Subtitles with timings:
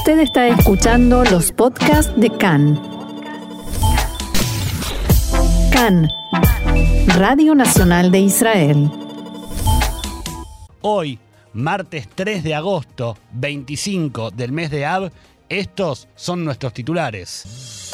[0.00, 2.80] Usted está escuchando los podcasts de CAN.
[5.70, 6.08] CAN,
[7.18, 8.90] Radio Nacional de Israel.
[10.80, 11.18] Hoy,
[11.52, 15.12] martes 3 de agosto, 25 del mes de Ab,
[15.50, 17.90] estos son nuestros titulares.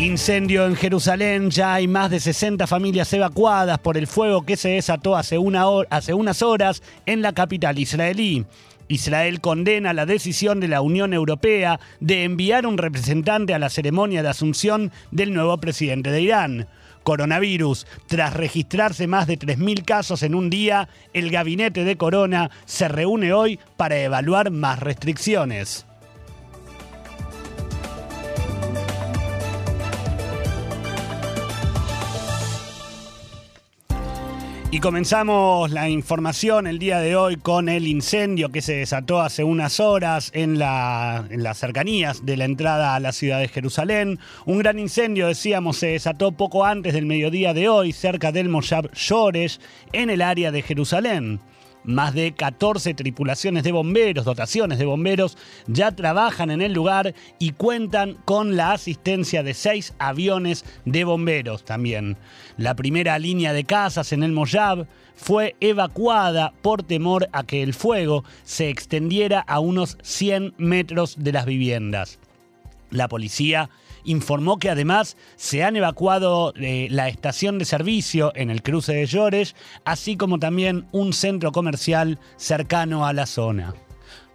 [0.00, 4.70] Incendio en Jerusalén, ya hay más de 60 familias evacuadas por el fuego que se
[4.70, 8.44] desató hace, una hace unas horas en la capital israelí.
[8.88, 14.22] Israel condena la decisión de la Unión Europea de enviar un representante a la ceremonia
[14.22, 16.68] de asunción del nuevo presidente de Irán.
[17.02, 17.86] Coronavirus.
[18.06, 23.32] Tras registrarse más de 3.000 casos en un día, el gabinete de Corona se reúne
[23.32, 25.86] hoy para evaluar más restricciones.
[34.74, 39.44] Y comenzamos la información el día de hoy con el incendio que se desató hace
[39.44, 44.18] unas horas en, la, en, las cercanías de la entrada a la ciudad de Jerusalén.
[44.46, 48.90] Un gran incendio, decíamos, se desató poco antes del mediodía de hoy cerca del Moshab
[48.94, 49.60] Shoresh
[49.92, 51.38] en el área de Jerusalén.
[51.84, 57.52] Más de 14 tripulaciones de bomberos, dotaciones de bomberos, ya trabajan en el lugar y
[57.52, 62.16] cuentan con la asistencia de seis aviones de bomberos también.
[62.56, 67.74] La primera línea de casas en el Moyab fue evacuada por temor a que el
[67.74, 72.18] fuego se extendiera a unos 100 metros de las viviendas.
[72.90, 73.70] La policía
[74.04, 79.06] informó que además se han evacuado eh, la estación de servicio en el cruce de
[79.06, 83.74] Llores, así como también un centro comercial cercano a la zona.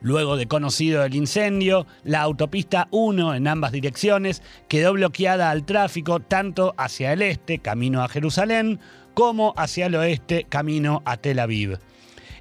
[0.01, 6.19] Luego de conocido el incendio, la autopista 1 en ambas direcciones quedó bloqueada al tráfico
[6.19, 8.79] tanto hacia el este, camino a Jerusalén,
[9.15, 11.79] como hacia el oeste, camino a Tel Aviv.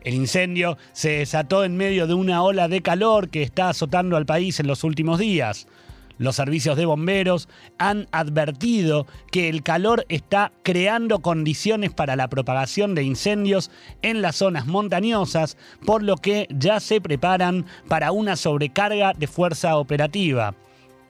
[0.07, 4.27] El incendio se desató en medio de una ola de calor que está azotando al
[4.27, 5.67] país en los últimos días.
[6.19, 12.95] Los servicios de bomberos han advertido que el calor está creando condiciones para la propagación
[12.95, 13.71] de incendios
[14.03, 19.77] en las zonas montañosas, por lo que ya se preparan para una sobrecarga de fuerza
[19.77, 20.55] operativa.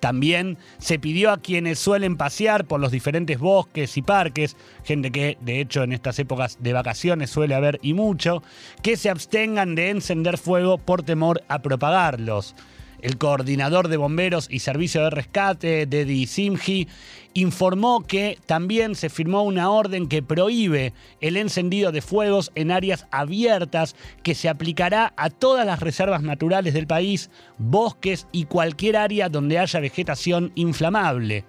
[0.01, 5.39] También se pidió a quienes suelen pasear por los diferentes bosques y parques, gente que
[5.41, 8.43] de hecho en estas épocas de vacaciones suele haber y mucho,
[8.83, 12.55] que se abstengan de encender fuego por temor a propagarlos.
[13.03, 16.89] El coordinador de bomberos y servicio de rescate, Dedi Simji,
[17.35, 23.07] informó que también se firmó una orden que prohíbe el encendido de fuegos en áreas
[23.11, 29.29] abiertas que se aplicará a todas las reservas naturales del país, bosques y cualquier área
[29.29, 31.45] donde haya vegetación inflamable.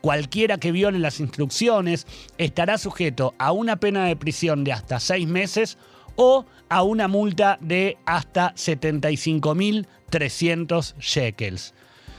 [0.00, 2.06] Cualquiera que viole las instrucciones
[2.38, 5.76] estará sujeto a una pena de prisión de hasta seis meses
[6.22, 11.72] o a una multa de hasta 75.300 shekels.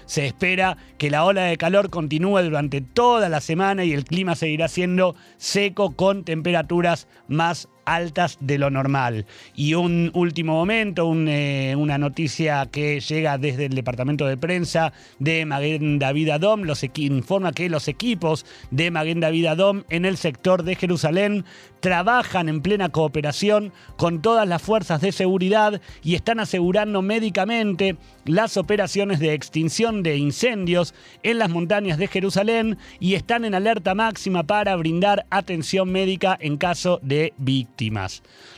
[0.07, 4.35] Se espera que la ola de calor continúe durante toda la semana y el clima
[4.35, 9.25] seguirá siendo seco con temperaturas más altas de lo normal.
[9.55, 15.45] Y un último momento, eh, una noticia que llega desde el departamento de prensa de
[15.45, 20.63] Maguen David Adom, los informa que los equipos de Maguen David Adom en el sector
[20.63, 21.45] de Jerusalén
[21.79, 28.57] trabajan en plena cooperación con todas las fuerzas de seguridad y están asegurando médicamente las
[28.57, 30.93] operaciones de extinción de incendios
[31.23, 36.57] en las montañas de Jerusalén y están en alerta máxima para brindar atención médica en
[36.57, 37.80] caso de víctimas.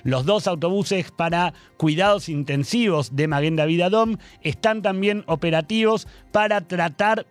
[0.03, 7.25] Los dos autobuses para cuidados intensivos de Maguen David Adom están también operativos para tratar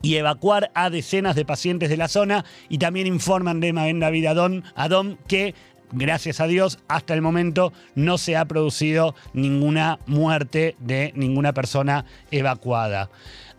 [0.00, 4.26] y evacuar a decenas de pacientes de la zona y también informan de Maguen David
[4.26, 5.54] Adom que
[5.92, 12.04] gracias a Dios, hasta el momento no se ha producido ninguna muerte de ninguna persona
[12.30, 13.10] evacuada.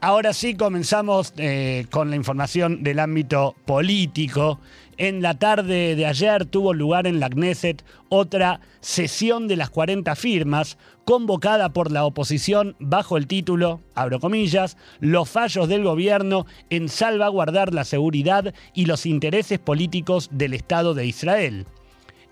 [0.01, 4.59] Ahora sí comenzamos eh, con la información del ámbito político.
[4.99, 10.13] En la tarde de ayer tuvo lugar en la Knesset otra sesión de las 40
[10.17, 16.89] firmas convocada por la oposición bajo el título, abro comillas, los fallos del gobierno en
[16.89, 21.65] salvaguardar la seguridad y los intereses políticos del Estado de Israel.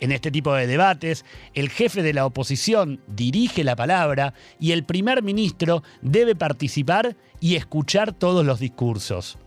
[0.01, 4.83] En este tipo de debates, el jefe de la oposición dirige la palabra y el
[4.83, 9.38] primer ministro debe participar y escuchar todos los discursos.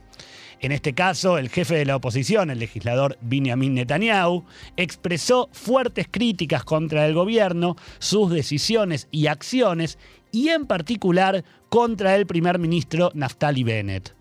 [0.60, 4.44] En este caso, el jefe de la oposición, el legislador Benjamin Netanyahu,
[4.76, 9.98] expresó fuertes críticas contra el gobierno, sus decisiones y acciones,
[10.32, 14.14] y en particular contra el primer ministro Naftali Bennett.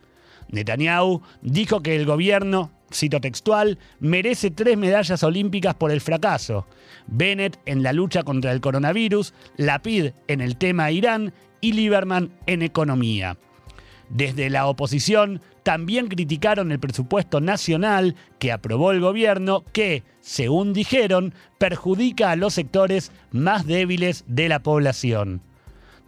[0.49, 6.65] Netanyahu dijo que el gobierno, cito textual, merece tres medallas olímpicas por el fracaso.
[7.07, 12.61] Bennett en la lucha contra el coronavirus, Lapid en el tema Irán y Lieberman en
[12.61, 13.37] economía.
[14.09, 21.35] Desde la oposición también criticaron el presupuesto nacional que aprobó el gobierno que, según dijeron,
[21.59, 25.43] perjudica a los sectores más débiles de la población.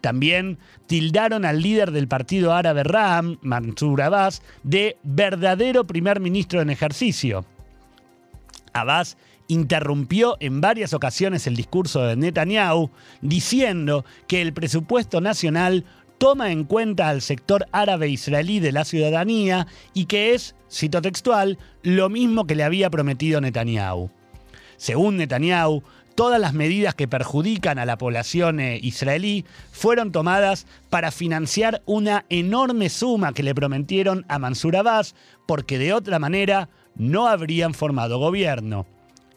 [0.02, 6.72] También tildaron al líder del partido árabe Ram, Mansour Abbas, de verdadero primer ministro en
[6.72, 7.46] ejercicio.
[8.74, 9.16] Abbas
[9.48, 12.90] interrumpió en varias ocasiones el discurso de Netanyahu,
[13.22, 15.86] diciendo que el presupuesto nacional
[16.22, 19.66] toma en cuenta al sector árabe israelí de la ciudadanía
[19.96, 24.12] y que es, cito textual, lo mismo que le había prometido Netanyahu.
[24.78, 25.82] Según Netanyahu,
[26.14, 32.24] todas las medidas que perjudican a la población eh, israelí fueron tomadas para financiar una
[32.30, 35.16] enorme suma que le prometieron a Mansur Abbas,
[35.48, 38.86] porque de otra manera no habrían formado gobierno.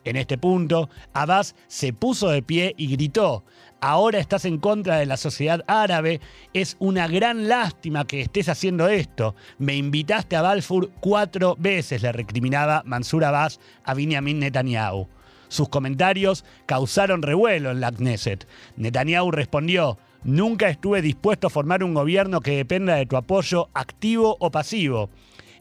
[0.04, 3.42] En este punto, Abbas se puso de pie y gritó,
[3.84, 6.22] ahora estás en contra de la sociedad árabe,
[6.54, 9.34] es una gran lástima que estés haciendo esto.
[9.58, 15.06] Me invitaste a Balfour cuatro veces, le recriminaba Mansur Abbas a Benjamin Netanyahu.
[15.48, 18.48] Sus comentarios causaron revuelo en la Knesset.
[18.78, 24.38] Netanyahu respondió, nunca estuve dispuesto a formar un gobierno que dependa de tu apoyo activo
[24.40, 25.10] o pasivo.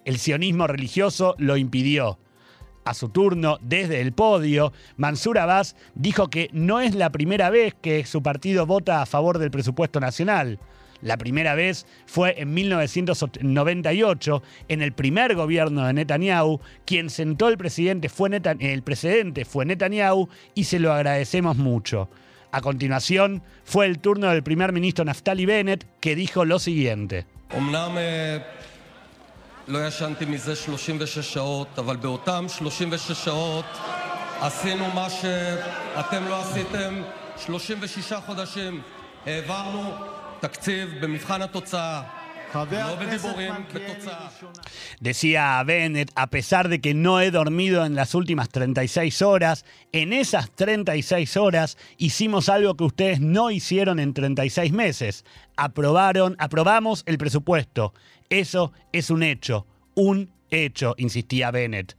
[0.06, 2.20] El sionismo religioso lo impidió.
[2.86, 7.74] A su turno, desde el podio, Mansur Abbas dijo que no es la primera vez
[7.82, 10.60] que su partido vota a favor del presupuesto nacional.
[11.02, 16.62] La primera vez fue en 1998, en el primer gobierno de Netanyahu.
[16.86, 22.10] Quien sentó el presidente fue el precedente fue Netanyahu y se lo agradecemos mucho.
[22.52, 27.26] A continuación, fue el turno del primer ministro Naftali Bennett, que dijo lo siguiente.
[29.69, 33.65] לא ישנתי מזה 36 שעות, אבל באותם 36 שעות
[34.41, 37.03] עשינו מה שאתם לא עשיתם
[37.37, 38.83] 36 חודשים.
[39.27, 39.93] העברנו
[40.41, 42.03] תקציב במבחן התוצאה.
[45.01, 50.13] Decía Bennett, a pesar de que no he dormido en las últimas 36 horas, en
[50.13, 55.25] esas 36 horas hicimos algo que ustedes no hicieron en 36 meses.
[55.57, 57.93] Aprobaron, aprobamos el presupuesto.
[58.34, 61.96] Eso es un hecho, un hecho, insistía Bennett.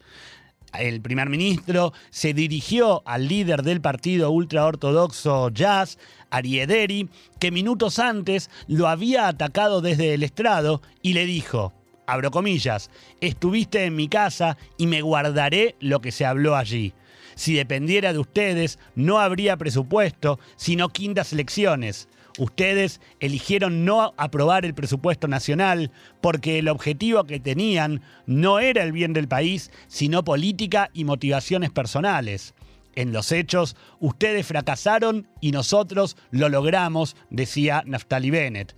[0.76, 5.96] El primer ministro se dirigió al líder del partido ultraortodoxo Jazz,
[6.30, 7.08] Ariederi,
[7.38, 11.72] que minutos antes lo había atacado desde el estrado y le dijo,
[12.04, 12.90] abro comillas,
[13.20, 16.94] estuviste en mi casa y me guardaré lo que se habló allí.
[17.36, 22.08] Si dependiera de ustedes, no habría presupuesto, sino quintas elecciones.
[22.38, 28.90] Ustedes eligieron no aprobar el presupuesto nacional porque el objetivo que tenían no era el
[28.90, 32.54] bien del país, sino política y motivaciones personales.
[32.96, 38.74] En los hechos, ustedes fracasaron y nosotros lo logramos, decía Naftali Bennett.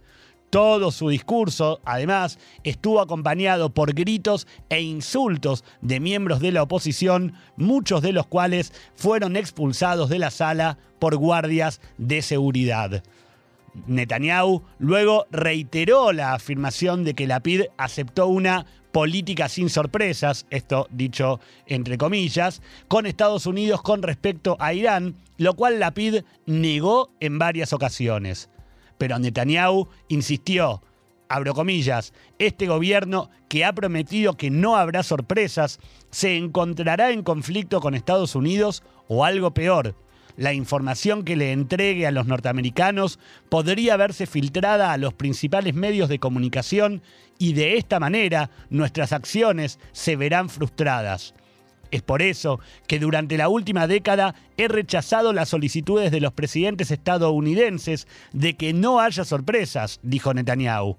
[0.50, 7.34] Todo su discurso, además, estuvo acompañado por gritos e insultos de miembros de la oposición,
[7.56, 13.02] muchos de los cuales fueron expulsados de la sala por guardias de seguridad.
[13.86, 20.88] Netanyahu luego reiteró la afirmación de que la PID aceptó una política sin sorpresas, esto
[20.90, 27.10] dicho entre comillas, con Estados Unidos con respecto a Irán, lo cual la PID negó
[27.20, 28.48] en varias ocasiones.
[28.96, 30.82] Pero Netanyahu insistió,
[31.28, 35.78] abro comillas, este gobierno que ha prometido que no habrá sorpresas,
[36.10, 39.94] se encontrará en conflicto con Estados Unidos o algo peor,
[40.36, 46.08] la información que le entregue a los norteamericanos podría verse filtrada a los principales medios
[46.08, 47.02] de comunicación
[47.38, 51.34] y de esta manera nuestras acciones se verán frustradas.
[51.90, 56.90] Es por eso que durante la última década he rechazado las solicitudes de los presidentes
[56.90, 60.96] estadounidenses de que no haya sorpresas, dijo Netanyahu.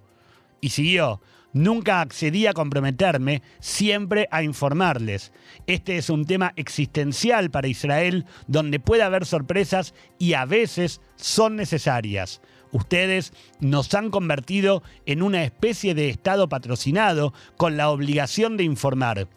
[0.61, 1.21] Y siguió,
[1.53, 5.31] Nunca accedí a comprometerme, siempre a informarles.
[5.65, 11.55] Este es un tema existencial para Israel donde puede haber sorpresas y a veces son
[11.55, 12.41] necesarias.
[12.71, 19.27] Ustedes nos han convertido en una especie de Estado patrocinado con la obligación de informar.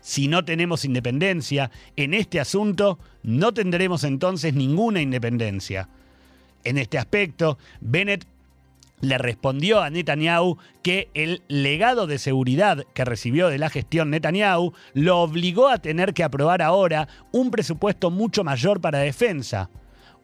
[0.00, 5.88] Si no tenemos independencia en este asunto, no tendremos entonces ninguna independencia.
[6.64, 8.26] En este aspecto, Bennett
[9.02, 14.72] le respondió a Netanyahu que el legado de seguridad que recibió de la gestión Netanyahu
[14.94, 19.68] lo obligó a tener que aprobar ahora un presupuesto mucho mayor para defensa.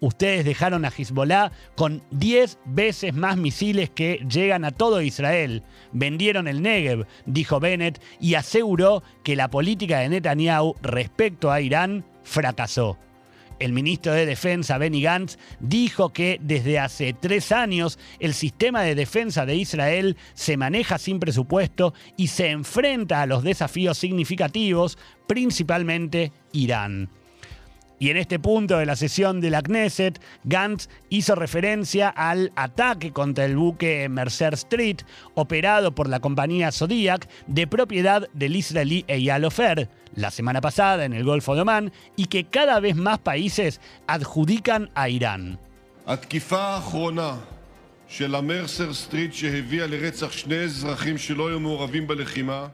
[0.01, 5.65] ustedes dejaron a Hezbollah con 10 veces más misiles que llegan a todo Israel.
[5.91, 12.05] Vendieron el Negev, dijo Bennett, y aseguró que la política de Netanyahu respecto a Irán
[12.23, 12.97] fracasó.
[13.59, 18.95] El ministro de Defensa, Benny Gantz, dijo que desde hace tres años el sistema de
[18.95, 26.33] defensa de Israel se maneja sin presupuesto y se enfrenta a los desafíos significativos, principalmente
[26.53, 27.11] Irán.
[27.99, 33.13] Y en este punto de la sesión de la Knesset, Gantz hizo referencia al ataque
[33.13, 34.99] contra el buque Mercer Street,
[35.35, 41.13] operado por la compañía Zodiac, de propiedad del israelí Eyal Ofer, la semana pasada en
[41.13, 45.59] el Golfo de Omán, y que cada vez más países adjudican a Irán.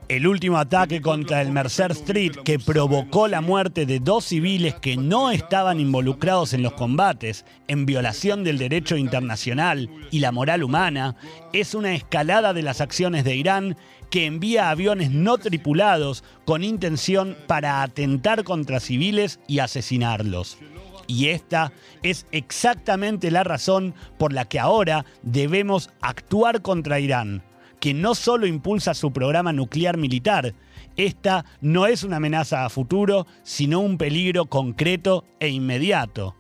[0.09, 4.97] El último ataque contra el Mercer Street que provocó la muerte de dos civiles que
[4.97, 11.17] no estaban involucrados en los combates, en violación del derecho internacional y la moral humana,
[11.53, 13.77] es una escalada de las acciones de Irán
[14.11, 20.59] que envía aviones no tripulados con intención para atentar contra civiles y asesinarlos.
[21.07, 27.43] Y esta es exactamente la razón por la que ahora debemos actuar contra Irán,
[27.81, 30.55] que no solo impulsa su programa nuclear militar,
[30.97, 36.37] esta no es una amenaza a futuro, sino un peligro concreto e inmediato.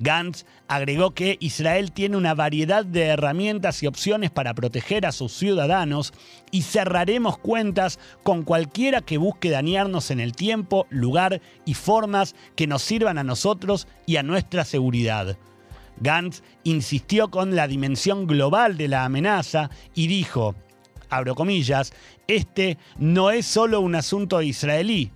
[0.00, 5.32] Gantz agregó que Israel tiene una variedad de herramientas y opciones para proteger a sus
[5.32, 6.12] ciudadanos
[6.50, 12.66] y cerraremos cuentas con cualquiera que busque dañarnos en el tiempo, lugar y formas que
[12.66, 15.36] nos sirvan a nosotros y a nuestra seguridad.
[16.00, 20.54] Gantz insistió con la dimensión global de la amenaza y dijo,
[21.10, 21.92] abro comillas,
[22.28, 25.10] este no es solo un asunto israelí,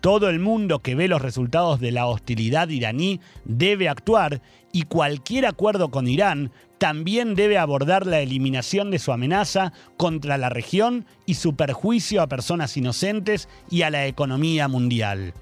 [0.00, 4.40] todo el mundo que ve los resultados de la hostilidad iraní debe actuar
[4.72, 10.48] y cualquier acuerdo con Irán también debe abordar la eliminación de su amenaza contra la
[10.48, 15.34] región y su perjuicio a personas inocentes y a la economía mundial.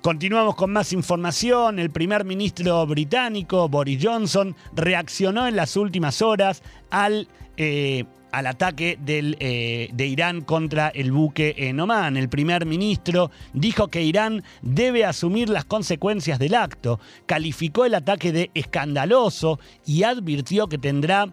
[0.00, 1.78] Continuamos con más información.
[1.78, 8.98] El primer ministro británico, Boris Johnson, reaccionó en las últimas horas al eh, al ataque
[9.06, 12.16] eh, de Irán contra el buque en Oman.
[12.16, 18.32] El primer ministro dijo que Irán debe asumir las consecuencias del acto, calificó el ataque
[18.32, 21.32] de escandaloso y advirtió que tendrá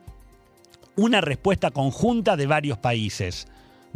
[0.95, 3.47] una respuesta conjunta de varios países.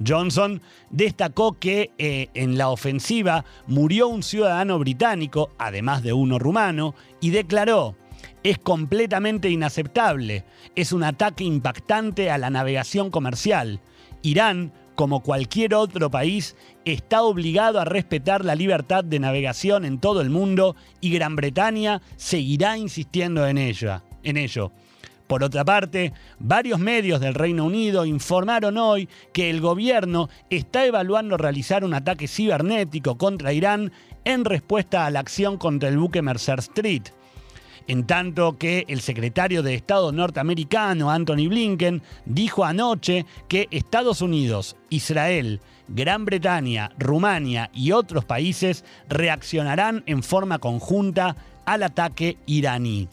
[0.05, 6.95] Johnson destacó que eh, en la ofensiva murió un ciudadano británico, además de uno rumano,
[7.19, 7.95] y declaró,
[8.43, 10.43] es completamente inaceptable.
[10.75, 13.79] Es un ataque impactante a la navegación comercial.
[14.21, 16.55] Irán, como cualquier otro país,
[16.85, 22.01] está obligado a respetar la libertad de navegación en todo el mundo y Gran Bretaña
[22.15, 24.71] seguirá insistiendo en, en ello.
[25.27, 31.37] Por otra parte, varios medios del Reino Unido informaron hoy que el gobierno está evaluando
[31.37, 33.91] realizar un ataque cibernético contra Irán
[34.25, 37.03] en respuesta a la acción contra el buque Mercer Street
[37.89, 44.75] en tanto que el secretario de Estado norteamericano, Anthony Blinken, dijo anoche que Estados Unidos,
[44.91, 53.09] Israel, Gran Bretaña, Rumania y otros países reaccionarán en forma conjunta al ataque iraní.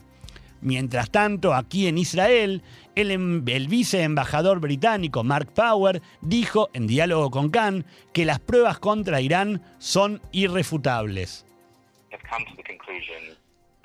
[0.61, 2.63] Mientras tanto, aquí en Israel,
[2.95, 8.79] el, em, el viceembajador británico Mark Power dijo en diálogo con Khan que las pruebas
[8.79, 11.47] contra Irán son irrefutables.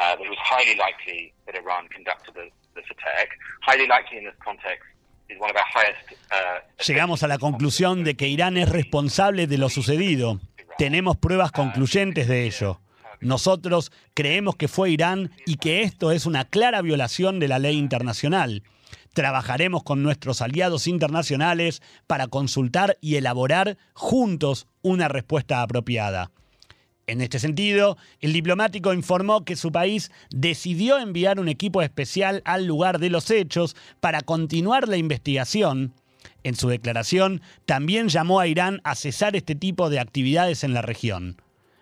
[0.01, 2.33] Uh, that it was highly likely that Iran conducted
[2.73, 3.37] this attack.
[3.61, 4.81] Highly likely in this context
[5.29, 6.11] is one of our highest.
[6.31, 10.39] Uh, Llegamos a la conclusión de que Irán es responsable de lo sucedido.
[10.79, 12.81] Tenemos pruebas concluyentes de ello.
[13.19, 17.77] Nosotros creemos que fue Irán y que esto es una clara violación de la ley
[17.77, 18.63] internacional.
[19.13, 26.31] Trabajaremos con nuestros aliados internacionales para consultar y elaborar juntos una respuesta apropiada.
[27.11, 32.65] En este sentido, el diplomático informó que su país decidió enviar un equipo especial al
[32.65, 35.93] lugar de los hechos para continuar la investigación.
[36.43, 40.81] En su declaración, también llamó a Irán a cesar este tipo de actividades en la
[40.81, 41.35] región.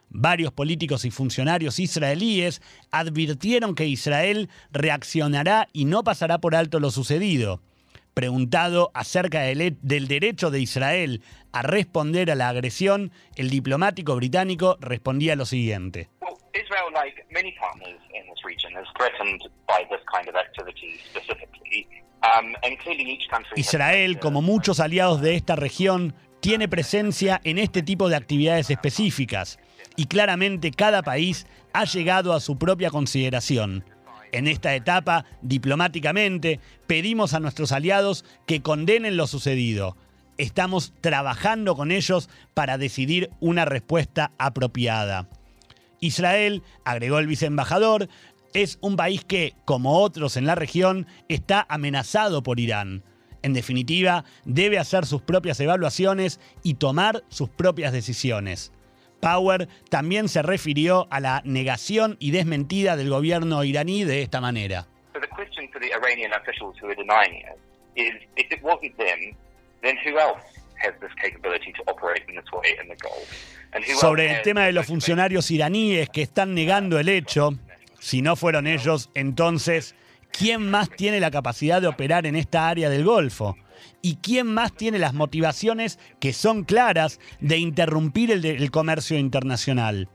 [0.09, 6.89] Varios políticos y funcionarios israelíes advirtieron que Israel reaccionará y no pasará por alto lo
[6.89, 7.61] sucedido.
[8.13, 15.35] Preguntado acerca del, derecho de Israel a responder a la agresión, el diplomático británico respondía
[15.35, 16.09] lo siguiente.
[23.55, 29.59] Israel, como muchos aliados de esta región, tiene presencia en este tipo de actividades específicas
[29.95, 33.83] y claramente cada país ha llegado a su propia consideración.
[34.31, 39.97] En esta etapa, diplomáticamente, pedimos a nuestros aliados que condenen lo sucedido.
[40.37, 45.27] Estamos trabajando con ellos para decidir una respuesta apropiada.
[45.99, 48.07] Israel, agregó el viceembajador,
[48.53, 53.03] es un país que, como otros en la región, está amenazado por Irán.
[53.41, 58.71] En definitiva, debe hacer sus propias evaluaciones y tomar sus propias decisiones.
[59.19, 64.87] Power también se refirió a la negación y desmentida del gobierno iraní de esta manera.
[73.99, 77.51] Sobre el tema de los funcionarios iraníes que están negando el hecho,
[77.99, 79.95] si no fueron ellos, entonces,
[80.31, 83.57] ¿quién más tiene la capacidad de operar en esta área del Golfo?
[84.01, 90.09] ¿Y quién más tiene las motivaciones que son claras de interrumpir el, comercio internacional?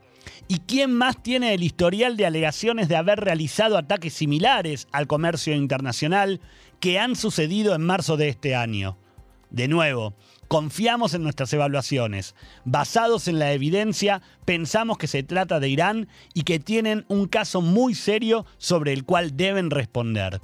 [0.47, 5.55] ¿Y quién más tiene el historial de alegaciones de haber realizado ataques similares al comercio
[5.55, 6.41] internacional
[6.79, 8.97] que han sucedido en marzo de este año?
[9.49, 10.15] De nuevo,
[10.47, 12.35] confiamos en nuestras evaluaciones.
[12.65, 17.61] Basados en la evidencia, pensamos que se trata de Irán y que tienen un caso
[17.61, 20.41] muy serio sobre el cual deben responder.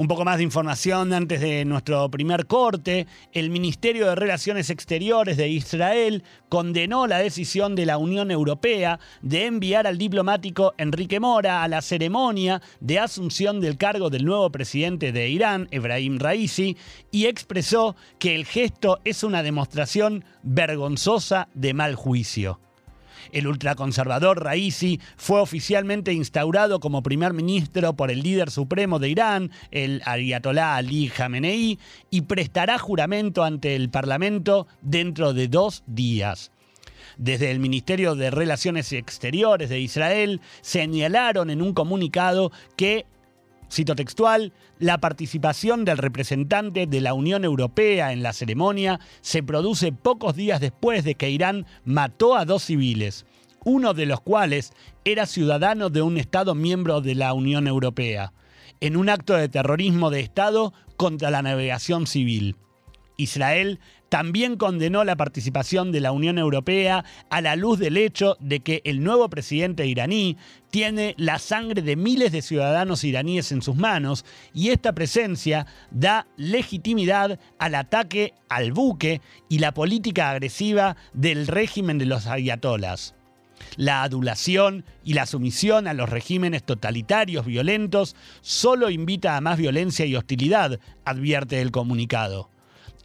[0.00, 3.06] Un poco más de información antes de nuestro primer corte.
[3.34, 9.44] El Ministerio de Relaciones Exteriores de Israel condenó la decisión de la Unión Europea de
[9.44, 15.12] enviar al diplomático Enrique Mora a la ceremonia de asunción del cargo del nuevo presidente
[15.12, 16.78] de Irán, Ebrahim Raisi,
[17.10, 22.58] y expresó que el gesto es una demostración vergonzosa de mal juicio.
[23.32, 29.50] El ultraconservador Raisi fue oficialmente instaurado como primer ministro por el líder supremo de Irán,
[29.70, 31.78] el Ayatollah Ali Khamenei,
[32.10, 36.50] y prestará juramento ante el Parlamento dentro de dos días.
[37.16, 43.04] Desde el Ministerio de Relaciones Exteriores de Israel señalaron en un comunicado que
[43.70, 49.92] cito textual, la participación del representante de la Unión Europea en la ceremonia se produce
[49.92, 53.26] pocos días después de que Irán mató a dos civiles,
[53.64, 54.72] uno de los cuales
[55.04, 58.32] era ciudadano de un Estado miembro de la Unión Europea,
[58.80, 62.56] en un acto de terrorismo de Estado contra la navegación civil.
[63.16, 68.58] Israel también condenó la participación de la Unión Europea a la luz del hecho de
[68.58, 70.36] que el nuevo presidente iraní
[70.70, 76.26] tiene la sangre de miles de ciudadanos iraníes en sus manos y esta presencia da
[76.36, 83.14] legitimidad al ataque al buque y la política agresiva del régimen de los ayatolas.
[83.76, 90.04] La adulación y la sumisión a los regímenes totalitarios violentos solo invita a más violencia
[90.04, 92.50] y hostilidad, advierte el comunicado.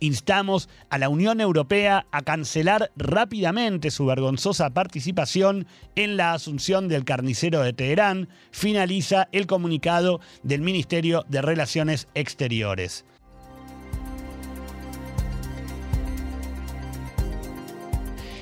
[0.06, 5.65] Instamos a la Unión Europea a cancelar rápidamente su vergonzosa participación
[5.96, 13.04] en la asunción del carnicero de Teherán, finaliza el comunicado del Ministerio de Relaciones Exteriores.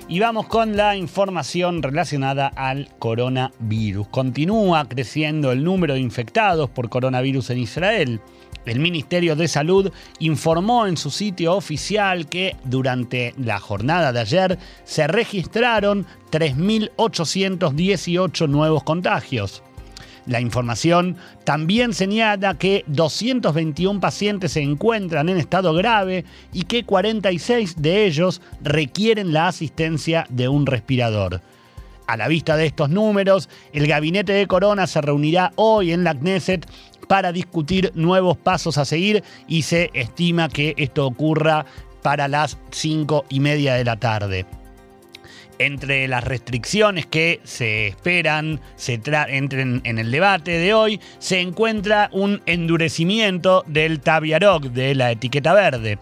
[0.09, 4.09] Y vamos con la información relacionada al coronavirus.
[4.09, 8.21] Continúa creciendo el número de infectados por coronavirus en Israel.
[8.65, 14.57] El Ministerio de Salud informó en su sitio oficial que durante la jornada de ayer
[14.85, 19.63] se registraron 3.818 nuevos contagios.
[20.25, 26.23] La información también señala que 221 pacientes se encuentran en estado grave
[26.53, 31.41] y que 46 de ellos requieren la asistencia de un respirador.
[32.07, 36.13] A la vista de estos números, el gabinete de Corona se reunirá hoy en la
[36.13, 36.65] Knesset
[37.07, 41.65] para discutir nuevos pasos a seguir y se estima que esto ocurra
[42.01, 44.45] para las cinco y media de la tarde.
[45.59, 52.09] Entre las restricciones que se esperan se entren en el debate de hoy, se encuentra
[52.11, 55.99] un endurecimiento del Taviarok, de la etiqueta verde.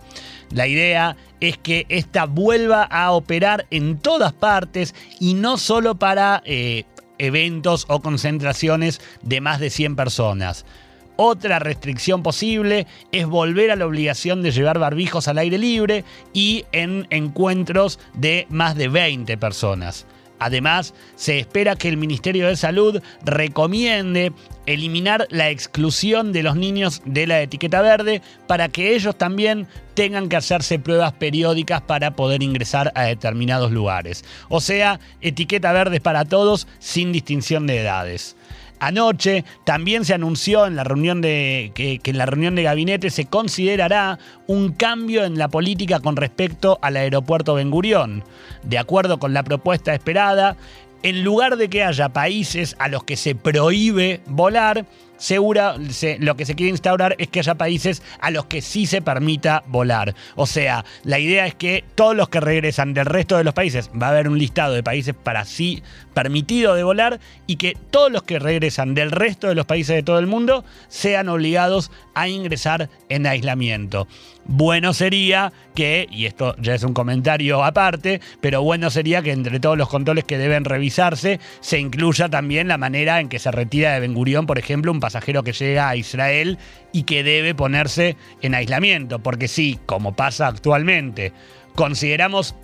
[0.52, 6.42] La idea es que esta vuelva a operar en todas partes y no solo para
[6.46, 6.86] eh,
[7.18, 10.66] eventos o concentraciones de más de 100 personas.
[11.16, 16.66] Otra restricción posible es volver a la obligación de llevar barbijos al aire libre y
[16.72, 20.06] en encuentros de más de 20 personas.
[20.42, 24.34] Además, se espera que el Ministerio de Salud recomiende
[24.66, 30.30] eliminar la exclusión de los niños de la etiqueta verde para que ellos también tengan
[30.30, 34.26] que hacerse pruebas periódicas para poder ingresar a determinados lugares.
[34.50, 38.36] O sea, etiqueta verde para todos sin distinción de edades.
[38.82, 43.12] Anoche también se anunció en la reunión de, que, que en la reunión de gabinete
[43.12, 44.18] se considerará
[44.48, 48.24] un cambio en la política con respecto al aeropuerto Ben Gurión.
[48.64, 50.58] De acuerdo con la propuesta esperada,
[51.04, 54.88] en lugar de que haya países a los que se prohíbe volar,
[55.22, 55.76] segura,
[56.20, 59.64] lo que se quiere instaurar es que haya países a los que sí se permita
[59.68, 60.16] volar.
[60.36, 63.90] O sea, la idea es que todos los que regresan del resto de los países,
[63.90, 65.84] va a haber un listado de países para sí
[66.16, 70.04] permitido de volar y que todos los que regresan del resto de los países de
[70.04, 74.08] todo el mundo sean obligados a ingresar en aislamiento.
[74.46, 79.60] Bueno sería que, y esto ya es un comentario aparte, pero bueno sería que entre
[79.60, 83.94] todos los controles que deben revisarse se incluya también la manera en que se retira
[83.94, 86.58] de Ben Gurión, por ejemplo, un pasajero que llega a Israel
[86.92, 91.34] y que debe ponerse en aislamiento, porque sí, como pasa actualmente,
[91.76, 92.56] consideramos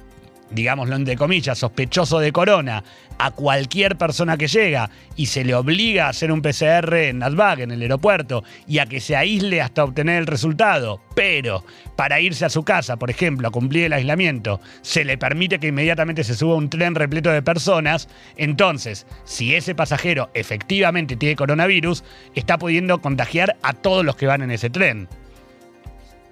[0.49, 2.83] digámoslo entre comillas, sospechoso de corona
[3.17, 7.61] a cualquier persona que llega y se le obliga a hacer un PCR en Nadbag,
[7.61, 11.63] en el aeropuerto, y a que se aísle hasta obtener el resultado, pero
[11.95, 15.67] para irse a su casa, por ejemplo, a cumplir el aislamiento, se le permite que
[15.67, 22.03] inmediatamente se suba un tren repleto de personas, entonces, si ese pasajero efectivamente tiene coronavirus,
[22.35, 25.07] está pudiendo contagiar a todos los que van en ese tren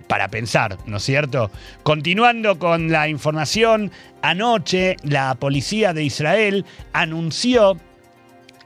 [0.07, 1.51] para pensar, ¿no es cierto?
[1.83, 3.91] Continuando con la información,
[4.21, 7.77] anoche la policía de Israel anunció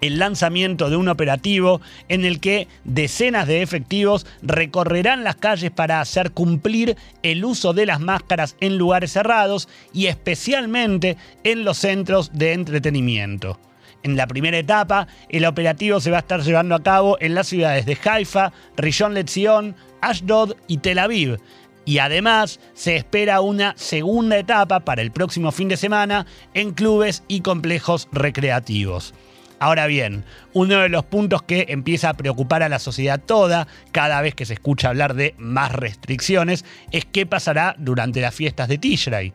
[0.01, 6.01] el lanzamiento de un operativo en el que decenas de efectivos recorrerán las calles para
[6.01, 12.31] hacer cumplir el uso de las máscaras en lugares cerrados y especialmente en los centros
[12.33, 13.59] de entretenimiento.
[14.03, 17.47] En la primera etapa, el operativo se va a estar llevando a cabo en las
[17.47, 21.39] ciudades de Haifa, Rishon LeZion, Ashdod y Tel Aviv.
[21.85, 27.23] Y además se espera una segunda etapa para el próximo fin de semana en clubes
[27.27, 29.13] y complejos recreativos.
[29.59, 34.21] Ahora bien, uno de los puntos que empieza a preocupar a la sociedad toda cada
[34.21, 38.77] vez que se escucha hablar de más restricciones es qué pasará durante las fiestas de
[38.77, 39.33] Tishrei.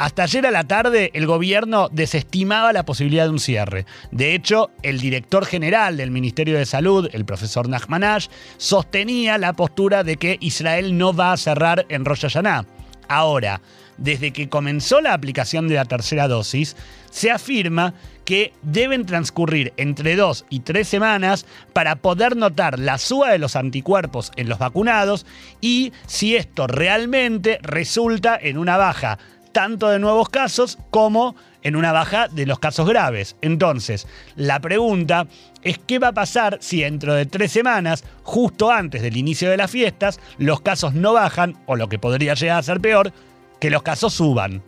[0.00, 3.84] Hasta ayer a la tarde el gobierno desestimaba la posibilidad de un cierre.
[4.10, 10.02] De hecho, el director general del Ministerio de Salud, el profesor Nachmanash, sostenía la postura
[10.02, 12.64] de que Israel no va a cerrar en Rosh Hashanah.
[13.08, 13.60] Ahora,
[13.98, 16.76] desde que comenzó la aplicación de la tercera dosis,
[17.10, 17.92] se afirma
[18.24, 23.54] que deben transcurrir entre dos y tres semanas para poder notar la suba de los
[23.54, 25.26] anticuerpos en los vacunados
[25.60, 29.18] y si esto realmente resulta en una baja
[29.52, 33.36] tanto de nuevos casos como en una baja de los casos graves.
[33.42, 35.26] Entonces, la pregunta
[35.62, 39.56] es qué va a pasar si dentro de tres semanas, justo antes del inicio de
[39.56, 43.12] las fiestas, los casos no bajan, o lo que podría llegar a ser peor,
[43.60, 44.62] que los casos suban.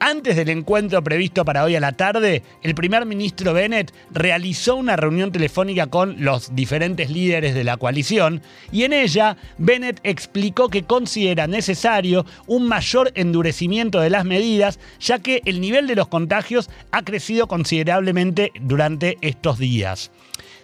[0.00, 4.96] Antes del encuentro previsto para hoy a la tarde, el primer ministro Bennett realizó una
[4.96, 10.82] reunión telefónica con los diferentes líderes de la coalición y en ella Bennett explicó que
[10.82, 16.68] considera necesario un mayor endurecimiento de las medidas ya que el nivel de los contagios
[16.90, 20.10] ha crecido considerablemente durante estos días.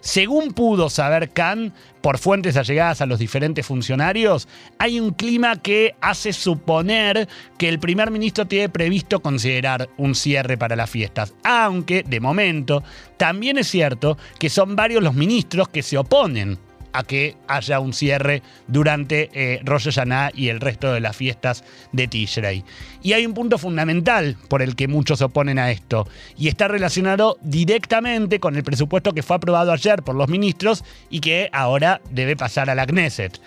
[0.01, 4.47] Según pudo saber Khan, por fuentes allegadas a los diferentes funcionarios,
[4.79, 10.57] hay un clima que hace suponer que el primer ministro tiene previsto considerar un cierre
[10.57, 12.83] para las fiestas, aunque de momento
[13.17, 16.57] también es cierto que son varios los ministros que se oponen
[16.93, 19.89] a que haya un cierre durante eh, Rosh
[20.33, 22.63] y el resto de las fiestas de Tishrei.
[23.03, 26.67] Y hay un punto fundamental por el que muchos se oponen a esto, y está
[26.67, 32.01] relacionado directamente con el presupuesto que fue aprobado ayer por los ministros y que ahora
[32.11, 33.39] debe pasar a la Knesset.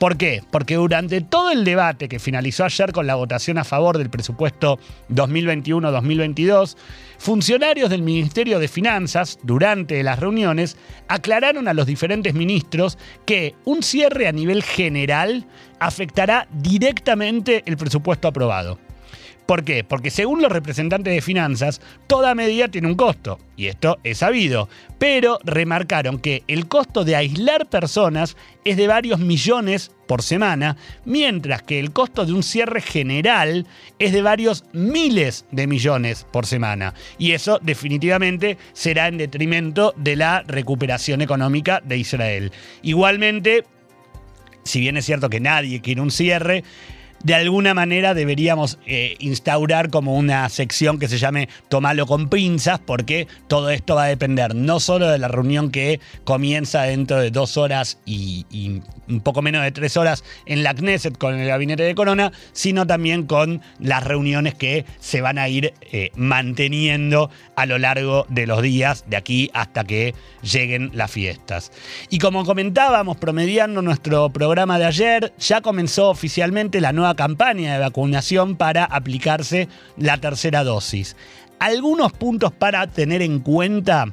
[0.00, 0.42] ¿Por qué?
[0.50, 4.78] Porque durante todo el debate que finalizó ayer con la votación a favor del presupuesto
[5.10, 6.74] 2021-2022,
[7.18, 12.96] funcionarios del Ministerio de Finanzas, durante las reuniones, aclararon a los diferentes ministros
[13.26, 15.46] que un cierre a nivel general
[15.80, 18.78] afectará directamente el presupuesto aprobado.
[19.50, 19.82] ¿Por qué?
[19.82, 24.68] Porque según los representantes de finanzas, toda medida tiene un costo, y esto es sabido,
[25.00, 31.64] pero remarcaron que el costo de aislar personas es de varios millones por semana, mientras
[31.64, 33.66] que el costo de un cierre general
[33.98, 36.94] es de varios miles de millones por semana.
[37.18, 42.52] Y eso definitivamente será en detrimento de la recuperación económica de Israel.
[42.82, 43.64] Igualmente,
[44.62, 46.62] si bien es cierto que nadie quiere un cierre,
[47.22, 52.78] de alguna manera deberíamos eh, instaurar como una sección que se llame Tomalo con pinzas,
[52.78, 57.30] porque todo esto va a depender no solo de la reunión que comienza dentro de
[57.30, 58.46] dos horas y,
[59.08, 62.86] un poco menos de tres horas en la Knesset con el gabinete de Corona, sino
[62.86, 68.46] también con las reuniones que se van a ir eh, manteniendo a lo largo de
[68.46, 71.72] los días de aquí hasta que lleguen las fiestas.
[72.08, 77.78] Y como comentábamos, promediando nuestro programa de ayer, ya comenzó oficialmente la nueva campaña de
[77.78, 81.16] vacunación para aplicarse la tercera dosis.
[81.58, 84.06] Algunos puntos para tener en cuenta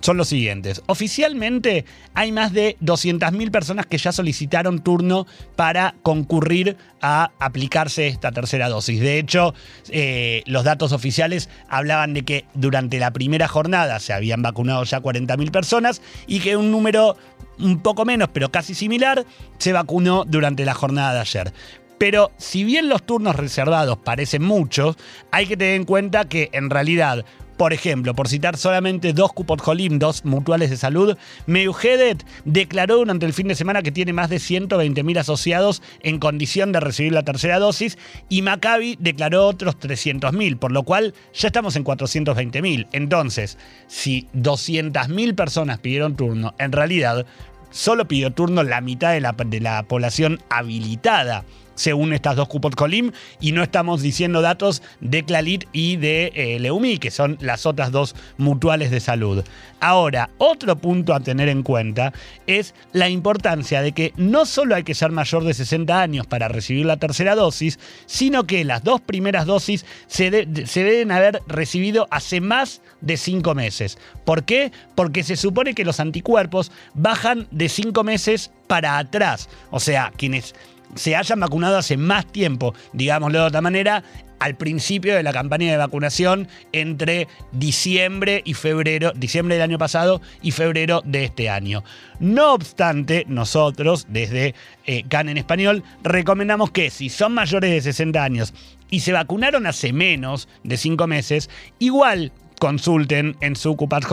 [0.00, 0.82] son los siguientes.
[0.86, 8.30] Oficialmente hay más de 200.000 personas que ya solicitaron turno para concurrir a aplicarse esta
[8.30, 9.00] tercera dosis.
[9.00, 9.54] De hecho,
[9.90, 15.00] eh, los datos oficiales hablaban de que durante la primera jornada se habían vacunado ya
[15.00, 17.16] 40.000 personas y que un número
[17.58, 19.24] un poco menos, pero casi similar,
[19.58, 21.52] se vacunó durante la jornada de ayer.
[21.98, 24.96] Pero si bien los turnos reservados parecen muchos,
[25.30, 27.24] hay que tener en cuenta que en realidad
[27.56, 33.24] por ejemplo, por citar solamente dos cupos Jolim, dos mutuales de salud, Meugedet declaró durante
[33.24, 37.22] el fin de semana que tiene más de 120.000 asociados en condición de recibir la
[37.22, 37.96] tercera dosis
[38.28, 42.88] y Maccabi declaró otros 300.000, por lo cual ya estamos en 420.000.
[42.92, 47.24] Entonces, si 200.000 personas pidieron turno, en realidad
[47.70, 51.44] solo pidió turno la mitad de la, de la población habilitada
[51.76, 56.58] según estas dos cupos Colim, y no estamos diciendo datos de Clalit y de eh,
[56.58, 59.44] Leumi, que son las otras dos mutuales de salud.
[59.78, 62.12] Ahora, otro punto a tener en cuenta
[62.46, 66.48] es la importancia de que no solo hay que ser mayor de 60 años para
[66.48, 72.08] recibir la tercera dosis, sino que las dos primeras dosis se, se deben haber recibido
[72.10, 73.98] hace más de 5 meses.
[74.24, 74.72] ¿Por qué?
[74.94, 79.48] Porque se supone que los anticuerpos bajan de 5 meses para atrás.
[79.70, 80.54] O sea, quienes
[80.94, 84.02] se hayan vacunado hace más tiempo, digámoslo de otra manera,
[84.38, 90.20] al principio de la campaña de vacunación entre diciembre y febrero, diciembre del año pasado
[90.42, 91.84] y febrero de este año.
[92.20, 98.22] No obstante, nosotros desde eh, CAN en español recomendamos que si son mayores de 60
[98.22, 98.54] años
[98.90, 104.04] y se vacunaron hace menos de 5 meses, igual consulten en su Cupat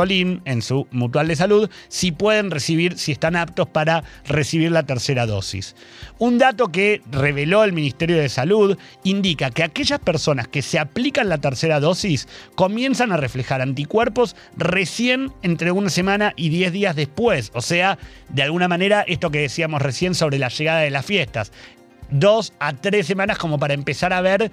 [0.46, 5.26] en su mutual de salud, si pueden recibir, si están aptos para recibir la tercera
[5.26, 5.76] dosis.
[6.20, 11.30] Un dato que reveló el Ministerio de Salud indica que aquellas personas que se aplican
[11.30, 17.52] la tercera dosis comienzan a reflejar anticuerpos recién entre una semana y 10 días después.
[17.54, 17.98] O sea,
[18.30, 21.52] de alguna manera, esto que decíamos recién sobre la llegada de las fiestas.
[22.10, 24.52] Dos a tres semanas como para empezar a ver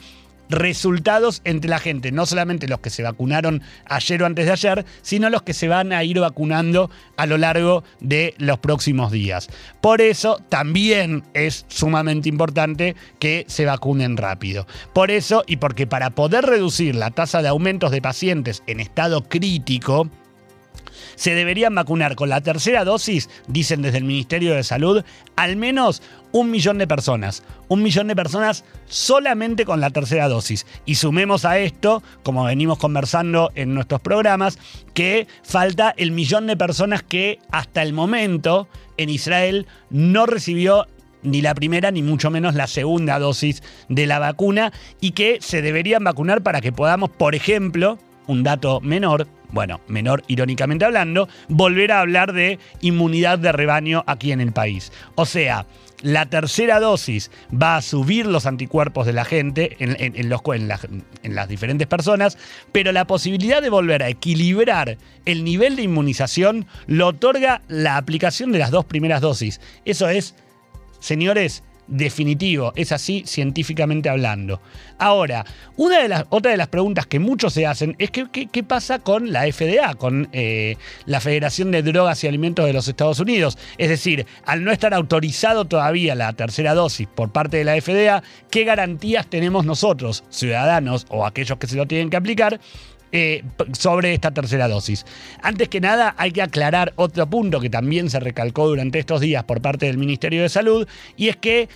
[0.51, 4.85] resultados entre la gente, no solamente los que se vacunaron ayer o antes de ayer,
[5.03, 9.49] sino los que se van a ir vacunando a lo largo de los próximos días.
[9.81, 14.67] Por eso también es sumamente importante que se vacunen rápido.
[14.93, 19.23] Por eso y porque para poder reducir la tasa de aumentos de pacientes en estado
[19.23, 20.11] crítico,
[21.21, 25.05] se deberían vacunar con la tercera dosis, dicen desde el Ministerio de Salud,
[25.37, 26.01] al menos
[26.33, 27.43] un millón de personas.
[27.69, 30.65] Un millón de personas solamente con la tercera dosis.
[30.87, 34.59] Y sumemos a esto, como venimos conversando en nuestros programas,
[34.95, 40.87] que falta el millón de personas que hasta el momento en Israel no recibió
[41.23, 45.61] ni la primera ni mucho menos la segunda dosis de la vacuna y que se
[45.61, 51.93] deberían vacunar para que podamos, por ejemplo, un dato menor, bueno, menor irónicamente hablando, volver
[51.93, 54.93] a hablar de inmunidad de rebaño aquí en el país.
[55.15, 55.67] O sea,
[56.03, 62.39] la tercera dosis va a subir los anticuerpos de la gente en, las diferentes personas,
[62.73, 68.53] pero la posibilidad de volver a equilibrar el nivel de inmunización lo otorga la aplicación
[68.53, 69.61] de las dos primeras dosis.
[69.85, 70.35] Eso es,
[71.01, 74.61] señores, definitivo, es así científicamente hablando.
[74.99, 75.45] Ahora,
[75.77, 79.01] una de las, otra de las preguntas que muchos se hacen es que, qué pasa
[79.01, 80.77] con la FDA, con eh,
[81.07, 83.59] la Federación de Drogas y Alimentos de los Estados Unidos.
[83.77, 88.23] Es decir, al no estar autorizado todavía la tercera dosis por parte de la FDA,
[88.51, 92.61] ¿qué garantías tenemos nosotros, ciudadanos o aquellos que se lo tienen que aplicar,
[93.13, 93.43] eh,
[93.73, 95.05] sobre esta tercera dosis.
[95.43, 99.45] Antes que nada, hay que aclarar otro punto que también se recalcó durante estos días
[99.45, 101.69] por parte del Ministerio de Salud, y es que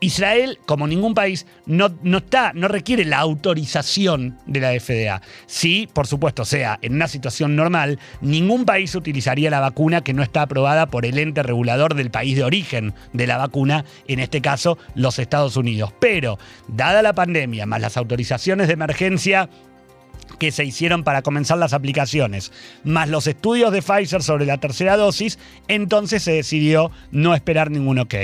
[0.00, 5.20] Israel, como ningún país, no, no, está, no requiere la autorización de la FDA.
[5.46, 10.22] Si, por supuesto, sea en una situación normal, ningún país utilizaría la vacuna que no
[10.22, 14.40] está aprobada por el ente regulador del país de origen de la vacuna, en este
[14.40, 15.92] caso los Estados Unidos.
[16.00, 19.50] Pero, dada la pandemia, más las autorizaciones de emergencia
[20.40, 22.50] que se hicieron para comenzar las aplicaciones,
[22.82, 28.00] más los estudios de Pfizer sobre la tercera dosis, entonces se decidió no esperar ningún
[28.00, 28.14] ok.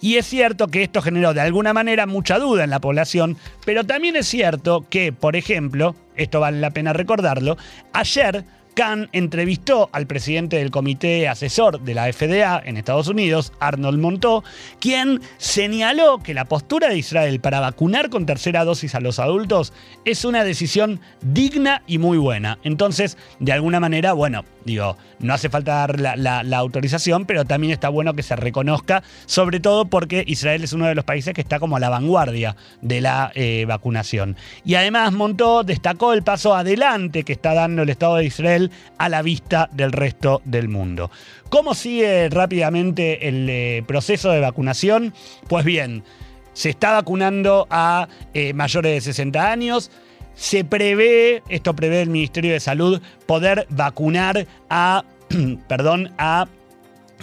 [0.00, 3.84] Y es cierto que esto generó de alguna manera mucha duda en la población, pero
[3.84, 7.56] también es cierto que, por ejemplo, esto vale la pena recordarlo,
[7.92, 14.00] ayer Khan entrevistó al presidente del comité asesor de la FDA en Estados Unidos, Arnold
[14.00, 14.44] Montó,
[14.80, 19.72] quien señaló que la postura de Israel para vacunar con tercera dosis a los adultos
[20.04, 22.58] es una decisión digna y muy buena.
[22.62, 27.88] Entonces, de alguna manera, bueno, digo, no hace falta dar la, autorización, pero también está
[27.88, 31.58] bueno que se reconozca, sobre todo porque Israel es uno de los países que está
[31.58, 34.36] como a la vanguardia de la eh, vacunación.
[34.64, 38.61] Y además Montó destacó el paso adelante que está dando el Estado de Israel
[38.98, 41.10] a la vista del resto del mundo.
[41.48, 45.14] ¿Cómo sigue rápidamente el eh, proceso de vacunación?
[45.48, 46.04] Pues bien,
[46.52, 49.90] se está vacunando a eh, mayores de 60 años.
[50.34, 55.04] Se prevé, esto prevé el Ministerio de Salud, poder vacunar a,
[55.68, 56.48] perdón, a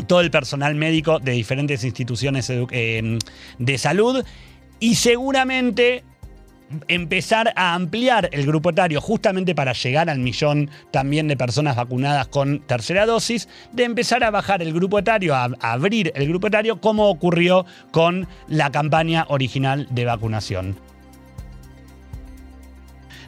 [0.08, 3.17] todo el personal médico de diferentes instituciones eh,
[3.58, 4.23] de salud
[4.80, 6.04] y seguramente
[6.88, 12.27] empezar a ampliar el grupo etario justamente para llegar al millón también de personas vacunadas
[12.27, 16.79] con tercera dosis, de empezar a bajar el grupo etario, a, abrir el grupo etario
[16.79, 20.88] como ocurrió con la campaña original de vacunación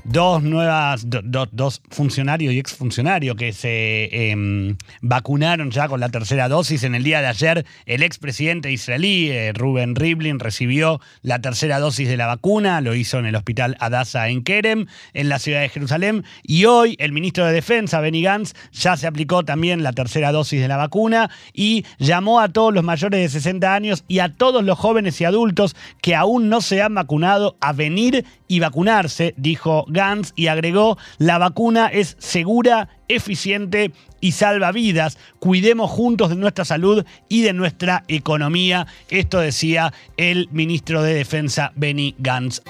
[0.03, 6.83] dos nuevas, dos funcionarios y exfuncionarios que se em, vacunaron ya con la tercera dosis.
[6.83, 12.07] En el día de ayer, el expresidente israelí, eh, Ruben Rivlin, recibió la tercera dosis
[12.07, 15.69] de la vacuna, lo hizo en el hospital Adasa en Kerem, en la ciudad de
[15.69, 16.23] Jerusalén.
[16.43, 20.61] Y hoy, el ministro de Defensa, Benny Gantz, ya se aplicó también la tercera dosis
[20.61, 24.63] de la vacuna y llamó a todos los mayores de 60 años y a todos
[24.63, 29.85] los jóvenes y adultos que aún no se han vacunado a venir y vacunarse, dijo
[29.91, 35.17] Gantz, y agregó, la vacuna es segura, eficiente y salva vidas.
[35.39, 38.87] Cuidemos juntos de nuestra salud y de nuestra economía.
[39.09, 42.61] Esto decía el ministro de Defensa, Benny Gantz.